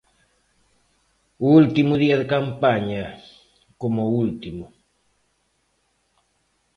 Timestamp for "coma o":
3.79-4.13